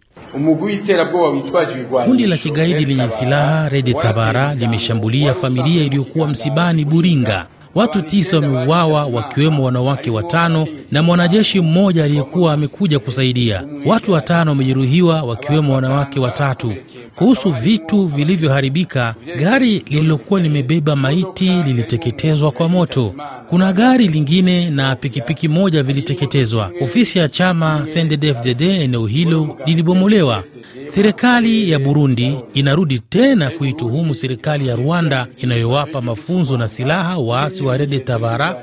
Kundi 2.06 2.26
la 2.26 2.36
kigaidi 2.36 2.84
lenye 2.84 3.08
silaha 3.08 3.68
Rede 3.68 3.94
Tabara 3.94 4.54
limeshambulia 4.54 5.34
familia 5.34 5.84
iliyokuwa 5.84 6.28
msibani 6.28 6.84
Buringa. 6.84 7.46
Watu 7.76 8.02
tisa 8.02 8.36
wameuawa 8.36 9.06
wakiwemo 9.06 9.64
wanawake 9.64 10.10
watano 10.10 10.66
na 10.90 11.02
mwanajeshi 11.02 11.60
mmoja 11.60 12.04
aliyekuwa 12.04 12.52
amekuja 12.52 12.98
kusaidia. 12.98 13.64
Watu 13.86 14.12
watano 14.12 14.50
wamejeruhiwa 14.50 15.22
wakiwemo 15.22 15.74
wanawake 15.74 16.20
watatu. 16.20 16.74
Kuhusu 17.14 17.50
vitu 17.50 18.06
vilivyoharibika, 18.06 19.14
gari 19.38 19.78
lililokuwa 19.90 20.40
limebeba 20.40 20.96
maiti 20.96 21.44
liliteketezwa 21.62 22.50
kwa 22.52 22.68
moto. 22.68 23.14
Kuna 23.48 23.72
gari 23.72 24.08
lingine 24.08 24.70
na 24.70 24.96
pikipiki 24.96 25.48
moja 25.48 25.82
viliteketezwa. 25.82 26.70
Ofisi 26.80 27.18
ya 27.18 27.28
chama 27.28 27.84
CNDD-FDD 27.94 28.62
eneo 28.62 29.06
hilo 29.06 29.58
lilibomolewa. 29.66 30.42
Serikali 30.86 31.70
ya 31.70 31.78
Burundi 31.78 32.36
inarudi 32.54 32.98
tena 32.98 33.50
kuituhumu 33.50 34.14
serikali 34.14 34.68
ya 34.68 34.76
Rwanda 34.76 35.26
inayowapa 35.38 36.00
mafunzo 36.00 36.58
na 36.58 36.68
silaha 36.68 37.18
waasi 37.18 37.62
wa 37.66 37.76
Rede 37.76 37.98
Tabara 38.00 38.56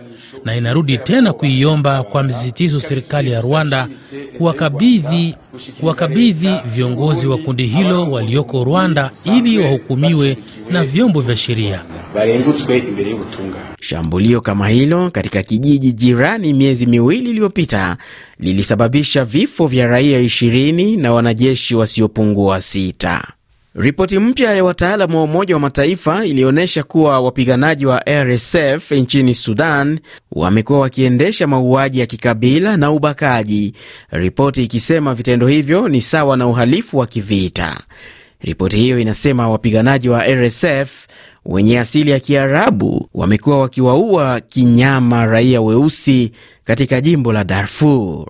na 0.45 0.55
inarudi 0.55 0.97
tena 0.97 1.33
kuiomba 1.33 2.03
kwa 2.03 2.23
msisitizo 2.23 2.79
serikali 2.79 3.31
ya 3.31 3.41
Rwanda 3.41 3.87
kuwakabidhi 4.37 5.35
kuwakabidhi 5.79 6.49
viongozi 6.65 7.27
wa 7.27 7.37
kundi 7.37 7.65
hilo 7.65 8.11
walioko 8.11 8.63
Rwanda 8.63 9.11
ili 9.25 9.59
wahukumiwe 9.59 10.37
na 10.71 10.83
vyombo 10.83 11.21
vya 11.21 11.35
sheria. 11.35 11.83
Shambulio 13.81 14.41
kama 14.41 14.69
hilo 14.69 15.11
katika 15.11 15.43
kijiji 15.43 15.91
jirani 15.91 16.53
miezi 16.53 16.85
miwili 16.85 17.29
iliyopita 17.29 17.97
lilisababisha 18.39 19.25
vifo 19.25 19.67
vya 19.67 19.87
raia 19.87 20.21
20 20.21 21.01
na 21.01 21.13
wanajeshi 21.13 21.75
wasiopungua 21.75 22.61
sita. 22.61 23.27
Ripoti 23.75 24.19
mpya 24.19 24.53
ya 24.55 24.63
wataalamu 24.63 25.17
wa 25.17 25.23
Umoja 25.23 25.53
wa 25.55 25.59
Mataifa 25.59 26.25
ilionyesha 26.25 26.83
kuwa 26.83 27.19
wapiganaji 27.19 27.85
wa 27.85 28.03
RSF 28.23 28.91
nchini 28.91 29.33
Sudan 29.33 29.99
wamekuwa 30.31 30.79
wakiendesha 30.79 31.47
mauaji 31.47 31.99
ya 31.99 32.05
kikabila 32.05 32.77
na 32.77 32.91
ubakaji, 32.91 33.73
ripoti 34.11 34.63
ikisema 34.63 35.13
vitendo 35.13 35.47
hivyo 35.47 35.87
ni 35.89 36.01
sawa 36.01 36.37
na 36.37 36.47
uhalifu 36.47 36.97
wa 36.97 37.07
kivita. 37.07 37.77
Ripoti 38.41 38.77
hiyo 38.77 38.99
inasema 38.99 39.49
wapiganaji 39.49 40.09
wa 40.09 40.27
RSF 40.27 41.07
wenye 41.45 41.79
asili 41.79 42.11
ya 42.11 42.19
Kiarabu 42.19 43.09
wamekuwa 43.13 43.59
wakiwaua 43.59 44.39
kinyama 44.39 45.25
raia 45.25 45.61
weusi 45.61 46.31
katika 46.63 47.01
jimbo 47.01 47.33
la 47.33 47.43
Darfur. 47.43 48.25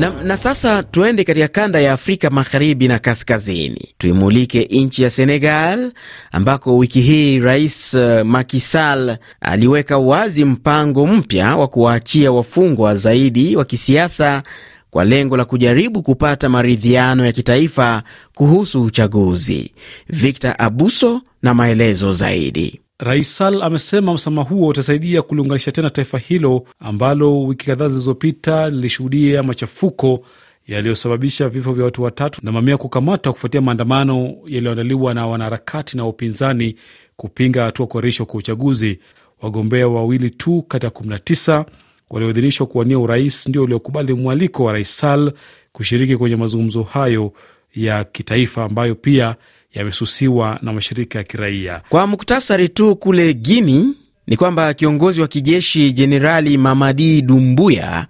Na, 0.00 0.10
na 0.24 0.36
sasa 0.36 0.82
tuende 0.82 1.24
katika 1.24 1.48
kanda 1.48 1.80
ya 1.80 1.92
Afrika 1.92 2.30
magharibi 2.30 2.88
na 2.88 2.98
kaskazini, 2.98 3.88
tuimulike 3.98 4.68
nchi 4.70 5.02
ya 5.02 5.10
Senegal 5.10 5.92
ambako 6.32 6.76
wiki 6.76 7.00
hii 7.00 7.38
Rais 7.38 7.94
uh, 7.94 8.20
Macky 8.22 8.60
Sall 8.60 9.16
aliweka 9.40 9.98
wazi 9.98 10.44
mpango 10.44 11.06
mpya 11.06 11.56
wa 11.56 11.68
kuwaachia 11.68 12.32
wafungwa 12.32 12.94
zaidi 12.94 13.56
wa 13.56 13.64
kisiasa 13.64 14.42
kwa 14.90 15.04
lengo 15.04 15.36
la 15.36 15.44
kujaribu 15.44 16.02
kupata 16.02 16.48
maridhiano 16.48 17.26
ya 17.26 17.32
kitaifa 17.32 18.02
kuhusu 18.34 18.82
uchaguzi. 18.82 19.72
Victor 20.08 20.54
Abuso 20.58 21.22
na 21.42 21.54
maelezo 21.54 22.12
zaidi. 22.12 22.80
Rais 23.00 23.36
Sall 23.36 23.62
amesema 23.62 24.14
msamaha 24.14 24.48
huo 24.50 24.68
utasaidia 24.68 25.22
kuliunganisha 25.22 25.72
tena 25.72 25.90
taifa 25.90 26.18
hilo 26.18 26.64
ambalo 26.80 27.42
wiki 27.44 27.66
kadhaa 27.66 27.88
zilizopita 27.88 28.70
lilishuhudia 28.70 29.42
machafuko 29.42 30.24
yaliyosababisha 30.66 31.48
vifo 31.48 31.72
vya 31.72 31.84
watu 31.84 32.02
watatu 32.02 32.40
na 32.44 32.52
mamia 32.52 32.76
kukamatwa 32.76 33.32
kufuatia 33.32 33.60
maandamano 33.60 34.34
yaliyoandaliwa 34.46 35.14
na 35.14 35.26
wanaharakati 35.26 35.96
na 35.96 36.06
upinzani 36.06 36.74
kupinga 37.16 37.64
hatua 37.64 37.86
kuahirishwa 37.86 38.26
kwa 38.26 38.38
uchaguzi. 38.38 38.98
Wagombea 39.42 39.88
wawili 39.88 40.30
tu 40.30 40.62
kati 40.62 40.86
ya 40.86 40.92
19 40.92 41.64
walioidhinishwa 42.10 42.66
kuwania 42.66 42.98
urais 42.98 43.48
ndio 43.48 43.62
waliokubali 43.62 44.14
mwaliko 44.14 44.64
wa 44.64 44.72
Rais 44.72 44.98
Sall 44.98 45.32
kushiriki 45.72 46.16
kwenye 46.16 46.36
mazungumzo 46.36 46.82
hayo 46.82 47.32
ya 47.74 48.04
kitaifa 48.04 48.64
ambayo 48.64 48.94
pia 48.94 49.36
yamesusiwa 49.74 50.58
na 50.62 50.72
mashirika 50.72 51.18
ya 51.18 51.24
kiraia. 51.24 51.80
Kwa 51.88 52.06
muktasari 52.06 52.68
tu, 52.68 52.96
kule 52.96 53.34
Guini 53.34 53.94
ni 54.26 54.36
kwamba 54.36 54.74
kiongozi 54.74 55.20
wa 55.20 55.28
kijeshi 55.28 55.92
Jenerali 55.92 56.58
Mamadi 56.58 57.22
Dumbuya 57.22 58.06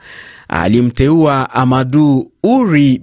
alimteua 0.49 1.51
Amadu 1.51 2.33
Uri 2.43 2.99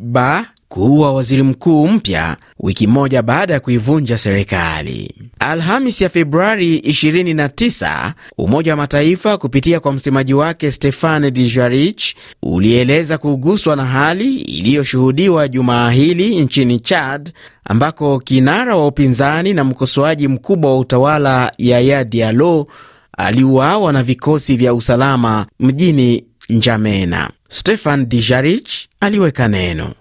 Kuwa 0.70 1.14
waziri 1.14 1.44
mkuu 1.44 1.88
mpya 1.88 2.38
wiki 2.60 2.88
moja 2.88 3.22
baada 3.22 3.54
ya 3.54 3.60
kuivunja 3.60 4.18
serikali. 4.18 5.16
Alhamis 5.40 6.02
ya 6.02 6.10
Februari 6.10 6.78
29, 6.80 8.14
Umoja 8.38 8.72
wa 8.72 8.78
Mataifa 8.78 9.38
kupitia 9.38 9.80
kwa 9.80 9.94
msemaji 9.94 10.34
wake 10.34 10.72
Stefane 10.72 11.32
Dijarich 11.32 12.16
ulieleza 12.44 13.18
kuguswa 13.18 13.76
na 13.76 13.86
hali 13.86 14.36
iliyoshuhudiwa 14.36 15.48
jumaa 15.48 15.92
hili 15.92 16.42
nchini 16.42 16.80
Chad, 16.80 17.32
ambako 17.66 18.20
kinara 18.20 18.76
wa 18.78 18.88
upinzani 18.88 19.54
na 19.54 19.64
mkosoaji 19.64 20.28
mkubwa 20.28 20.72
wa 20.72 20.80
utawala 20.80 21.52
Yaya 21.58 22.04
Diallo 22.04 22.68
aliuawa 23.18 23.94
na 23.94 24.04
vikosi 24.04 24.56
vya 24.56 24.74
usalama 24.74 25.46
mjini 25.60 26.24
Njamena. 26.50 27.30
Stefan 27.50 28.06
Dijarich 28.06 28.70
aliweka 29.00 29.48
neno. 29.48 29.92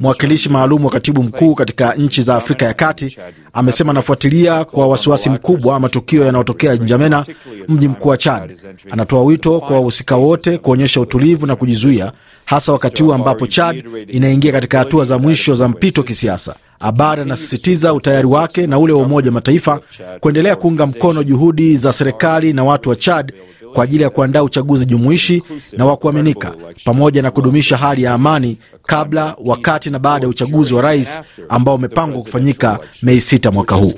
Mwakilishi 0.00 0.48
maalum 0.48 0.84
wa 0.84 0.90
katibu 0.90 1.22
mkuu 1.22 1.54
katika 1.54 1.94
nchi 1.94 2.22
za 2.22 2.36
Afrika 2.36 2.64
ya 2.66 2.74
Kati 2.74 3.18
amesema 3.52 3.90
anafuatilia 3.90 4.64
kwa 4.64 4.86
wasiwasi 4.86 5.30
mkubwa 5.30 5.80
matukio 5.80 6.24
yanayotokea 6.24 6.74
Njamena, 6.74 7.26
mji 7.68 7.88
mkuu 7.88 8.08
wa 8.08 8.16
Chad. 8.16 8.56
Anatoa 8.90 9.22
wito 9.22 9.60
kwa 9.60 9.70
wahusika 9.70 10.16
wote 10.16 10.58
kuonyesha 10.58 11.00
utulivu 11.00 11.46
na 11.46 11.56
kujizuia, 11.56 12.12
hasa 12.44 12.72
wakati 12.72 13.02
huu 13.02 13.12
ambapo 13.12 13.46
Chad 13.46 13.84
inaingia 14.08 14.52
katika 14.52 14.78
hatua 14.78 15.04
za 15.04 15.18
mwisho 15.18 15.54
za 15.54 15.68
mpito 15.68 16.02
kisiasa. 16.02 16.54
Abar 16.80 17.20
anasisitiza 17.20 17.94
utayari 17.94 18.26
wake 18.26 18.66
na 18.66 18.78
ule 18.78 18.92
wa 18.92 19.02
Umoja 19.02 19.28
wa 19.28 19.34
Mataifa 19.34 19.80
kuendelea 20.20 20.56
kuunga 20.56 20.86
mkono 20.86 21.22
juhudi 21.22 21.76
za 21.76 21.92
serikali 21.92 22.52
na 22.52 22.64
watu 22.64 22.88
wa 22.90 22.96
Chad 22.96 23.32
kwa 23.74 23.84
ajili 23.84 24.02
ya 24.02 24.10
kuandaa 24.10 24.42
uchaguzi 24.42 24.86
jumuishi 24.86 25.42
na 25.76 25.86
wa 25.86 25.96
kuaminika 25.96 26.54
pamoja 26.84 27.22
na 27.22 27.30
kudumisha 27.30 27.76
hali 27.76 28.02
ya 28.02 28.12
amani 28.14 28.58
kabla, 28.82 29.36
wakati 29.44 29.90
na 29.90 29.98
baada 29.98 30.24
ya 30.26 30.28
uchaguzi 30.30 30.74
wa 30.74 30.82
rais 30.82 31.20
ambao 31.48 31.74
umepangwa 31.74 32.22
kufanyika 32.22 32.78
Mei 33.02 33.16
6 33.18 33.52
mwaka 33.52 33.74
huu. 33.74 33.92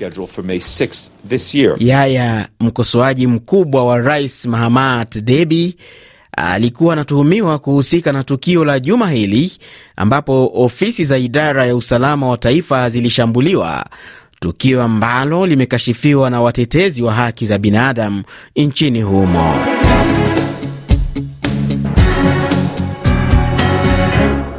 Yaya, 1.78 2.48
mkosoaji 2.60 3.26
mkubwa 3.26 3.84
wa 3.84 3.98
rais 3.98 4.44
Mahamat 4.46 5.18
Debi, 5.18 5.76
alikuwa 6.36 6.92
anatuhumiwa 6.92 7.58
kuhusika 7.58 8.12
na 8.12 8.24
tukio 8.24 8.64
la 8.64 8.80
juma 8.80 9.10
hili 9.10 9.52
ambapo 9.96 10.50
ofisi 10.54 11.04
za 11.04 11.18
idara 11.18 11.66
ya 11.66 11.76
usalama 11.76 12.28
wa 12.28 12.36
taifa 12.36 12.90
zilishambuliwa 12.90 13.86
tukio 14.40 14.82
ambalo 14.82 15.46
limekashifiwa 15.46 16.30
na 16.30 16.40
watetezi 16.40 17.02
wa 17.02 17.14
haki 17.14 17.46
za 17.46 17.58
binadamu 17.58 18.22
nchini 18.56 19.02
humo. 19.02 19.54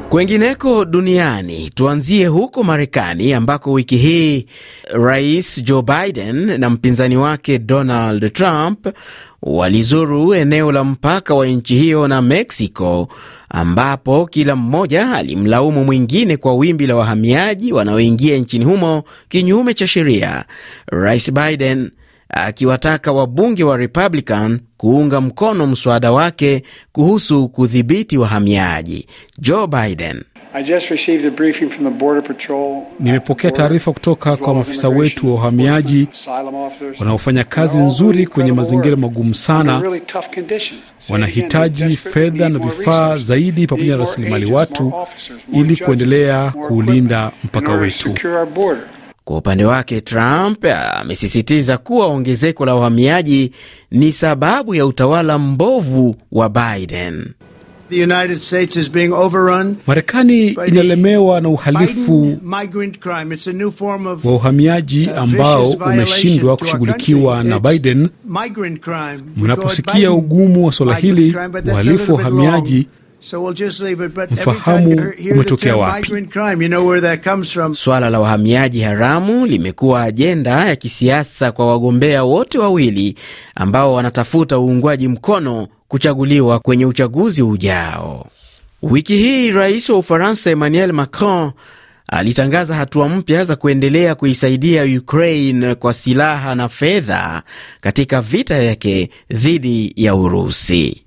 Kwengineko 0.09 0.85
duniani, 0.85 1.69
tuanzie 1.69 2.27
huko 2.27 2.63
Marekani 2.63 3.33
ambako 3.33 3.71
wiki 3.71 3.97
hii 3.97 4.45
Rais 4.93 5.63
Joe 5.63 5.81
Biden 5.81 6.59
na 6.59 6.69
mpinzani 6.69 7.17
wake 7.17 7.59
Donald 7.59 8.33
Trump 8.33 8.87
walizuru 9.41 10.33
eneo 10.33 10.71
la 10.71 10.83
mpaka 10.83 11.35
wa 11.35 11.47
nchi 11.47 11.75
hiyo 11.75 12.07
na 12.07 12.21
Mexico, 12.21 13.07
ambapo 13.49 14.25
kila 14.25 14.55
mmoja 14.55 15.11
alimlaumu 15.11 15.85
mwingine 15.85 16.37
kwa 16.37 16.55
wimbi 16.55 16.87
la 16.87 16.95
wahamiaji 16.95 17.73
wanaoingia 17.73 18.37
nchini 18.37 18.65
humo 18.65 19.03
kinyume 19.29 19.73
cha 19.73 19.87
sheria. 19.87 20.45
Rais 20.87 21.31
Biden 21.33 21.91
akiwataka 22.29 23.11
wabunge 23.11 23.63
wa 23.63 23.77
Republican 23.77 24.59
kuunga 24.77 25.21
mkono 25.21 25.67
mswada 25.67 26.11
wake 26.11 26.63
kuhusu 26.91 27.49
kudhibiti 27.49 28.17
wahamiaji. 28.17 29.07
Joe 29.39 29.67
Biden: 29.67 30.23
Nimepokea 32.99 33.51
taarifa 33.51 33.91
kutoka 33.93 34.37
kwa 34.37 34.53
maafisa 34.53 34.89
wetu 34.89 35.27
wa 35.27 35.33
uhamiaji 35.33 36.07
wanaofanya 36.99 37.43
kazi 37.43 37.77
nzuri 37.77 38.27
kwenye 38.27 38.51
mazingira 38.51 38.95
magumu 38.95 39.33
sana. 39.35 39.83
Wanahitaji 41.09 41.97
fedha 41.97 42.49
na 42.49 42.59
vifaa 42.59 43.17
zaidi 43.17 43.67
pamoja 43.67 43.91
na 43.91 43.97
rasilimali 43.97 44.51
watu 44.51 44.93
ili 45.53 45.75
kuendelea 45.77 46.51
kuulinda 46.51 47.31
mpaka 47.43 47.71
wetu. 47.73 48.15
Kwa 49.27 49.37
upande 49.37 49.65
wake 49.65 50.01
Trump 50.01 50.65
amesisitiza 50.93 51.77
kuwa 51.77 52.07
ongezeko 52.07 52.65
la 52.65 52.75
uhamiaji 52.75 53.51
ni 53.91 54.11
sababu 54.11 54.75
ya 54.75 54.85
utawala 54.85 55.37
mbovu 55.39 56.15
wa 56.31 56.49
Biden. 56.49 57.25
Marekani 59.87 60.47
inalemewa 60.67 61.41
na 61.41 61.49
uhalifu 61.49 62.37
wa 64.23 64.31
uhamiaji 64.35 65.09
ambao 65.09 65.69
umeshindwa 65.69 66.57
kushughulikiwa 66.57 67.43
na 67.43 67.59
Biden. 67.59 68.09
Mnaposikia 69.37 70.11
ugumu 70.11 70.65
wa 70.65 70.71
suala 70.71 70.95
hili, 70.95 71.35
uhalifu 71.71 72.13
wa 72.13 72.19
uhamiaji 72.19 72.87
mfahamu 74.31 75.11
umetokea 75.31 75.75
wapi. 75.77 76.07
Swala 77.75 78.09
la 78.09 78.19
wahamiaji 78.19 78.81
haramu 78.81 79.45
limekuwa 79.45 80.03
ajenda 80.03 80.65
ya 80.65 80.75
kisiasa 80.75 81.51
kwa 81.51 81.67
wagombea 81.67 82.23
wote 82.23 82.57
wawili 82.59 83.15
ambao 83.55 83.93
wanatafuta 83.93 84.59
uungwaji 84.59 85.07
mkono 85.07 85.67
kuchaguliwa 85.87 86.59
kwenye 86.59 86.85
uchaguzi 86.85 87.41
ujao. 87.43 88.27
Wiki 88.83 89.15
hii 89.15 89.51
rais 89.51 89.89
wa 89.89 89.97
Ufaransa 89.97 90.51
Emmanuel 90.51 90.93
Macron 90.93 91.51
alitangaza 92.07 92.75
hatua 92.75 93.09
mpya 93.09 93.43
za 93.43 93.55
kuendelea 93.55 94.15
kuisaidia 94.15 94.83
Ukraine 94.99 95.75
kwa 95.75 95.93
silaha 95.93 96.55
na 96.55 96.69
fedha 96.69 97.43
katika 97.81 98.21
vita 98.21 98.55
yake 98.55 99.09
dhidi 99.33 99.93
ya 99.95 100.15
Urusi. 100.15 101.03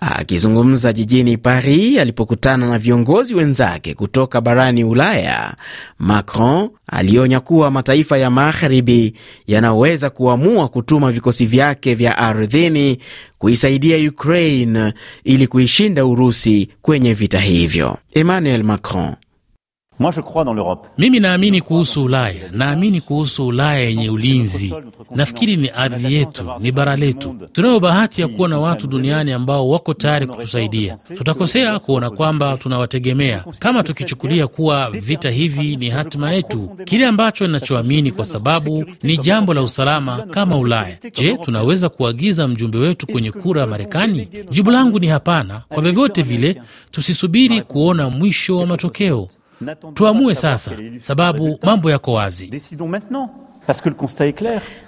Akizungumza 0.00 0.92
jijini 0.92 1.36
Paris 1.36 1.98
alipokutana 1.98 2.68
na 2.68 2.78
viongozi 2.78 3.34
wenzake 3.34 3.94
kutoka 3.94 4.40
barani 4.40 4.84
Ulaya, 4.84 5.54
Macron 5.98 6.70
alionya 6.86 7.40
kuwa 7.40 7.70
mataifa 7.70 8.18
ya 8.18 8.30
magharibi 8.30 9.14
yanaweza 9.46 10.10
kuamua 10.10 10.68
kutuma 10.68 11.12
vikosi 11.12 11.46
vyake 11.46 11.94
vya 11.94 12.18
ardhini 12.18 12.98
kuisaidia 13.38 14.10
Ukraine 14.10 14.92
ili 15.24 15.46
kuishinda 15.46 16.06
Urusi 16.06 16.68
kwenye 16.82 17.12
vita 17.12 17.38
hivyo. 17.40 17.98
Emmanuel 18.14 18.62
Macron 18.62 19.14
Mimi 20.98 21.20
naamini 21.20 21.60
kuhusu 21.60 22.04
Ulaya, 22.04 22.34
naamini 22.52 23.00
kuhusu 23.00 23.46
Ulaya 23.46 23.78
yenye 23.80 24.10
ulinzi. 24.10 24.74
Nafikiri 25.14 25.56
ni 25.56 25.68
ardhi 25.68 26.14
yetu, 26.14 26.44
ni 26.60 26.72
bara 26.72 26.96
letu. 26.96 27.36
Tunayo 27.52 27.80
bahati 27.80 28.20
ya 28.20 28.28
kuwa 28.28 28.48
na 28.48 28.58
watu 28.58 28.86
duniani 28.86 29.32
ambao 29.32 29.68
wako 29.68 29.94
tayari 29.94 30.26
kutusaidia. 30.26 30.96
Tutakosea 31.18 31.78
kuona 31.78 32.10
kwamba 32.10 32.56
tunawategemea, 32.56 33.44
kama 33.58 33.82
tukichukulia 33.82 34.46
kuwa 34.46 34.90
vita 34.90 35.30
hivi 35.30 35.76
ni 35.76 35.90
hatima 35.90 36.32
yetu, 36.32 36.70
kile 36.84 37.06
ambacho 37.06 37.46
ninachoamini, 37.46 38.12
kwa 38.12 38.24
sababu 38.24 38.84
ni 39.02 39.16
jambo 39.18 39.54
la 39.54 39.62
usalama 39.62 40.16
kama 40.30 40.56
Ulaya. 40.58 40.96
Je, 41.14 41.36
tunaweza 41.36 41.88
kuagiza 41.88 42.48
mjumbe 42.48 42.78
wetu 42.78 43.06
kwenye 43.06 43.32
kura 43.32 43.60
ya 43.60 43.66
Marekani? 43.66 44.28
Jibu 44.50 44.70
langu 44.70 44.98
ni 44.98 45.06
hapana. 45.06 45.62
Kwa 45.68 45.82
vyovyote 45.82 46.22
vile, 46.22 46.62
tusisubiri 46.90 47.62
kuona 47.62 48.10
mwisho 48.10 48.56
wa 48.58 48.66
matokeo. 48.66 49.28
Tuamue 49.94 50.34
sasa, 50.34 50.70
sababu 51.00 51.58
mambo 51.62 51.90
yako 51.90 52.12
wazi. 52.12 52.46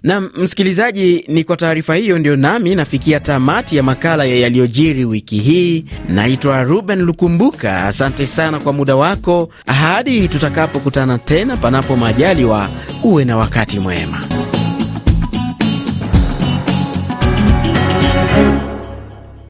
Na 0.03 0.21
msikilizaji, 0.21 1.25
ni 1.29 1.45
kwa 1.45 1.57
taarifa 1.57 1.95
hiyo 1.95 2.19
ndio 2.19 2.37
nami 2.37 2.75
nafikia 2.75 3.21
tamati 3.21 3.77
ya 3.77 3.83
makala 3.83 4.25
ya 4.25 4.35
yaliyojiri 4.37 5.05
wiki 5.05 5.39
hii. 5.39 5.85
Naitwa 6.09 6.63
Ruben 6.63 7.01
Lukumbuka, 7.01 7.85
asante 7.87 8.27
sana 8.27 8.61
kwa 8.61 8.73
muda 8.73 8.97
wako. 8.97 9.49
Hadi 9.67 10.29
tutakapokutana 10.29 11.19
tena, 11.19 11.57
panapo 11.57 11.97
majaliwa, 11.97 12.69
uwe 13.05 13.25
na 13.25 13.37
wakati 13.37 13.79
mwema. 13.79 14.21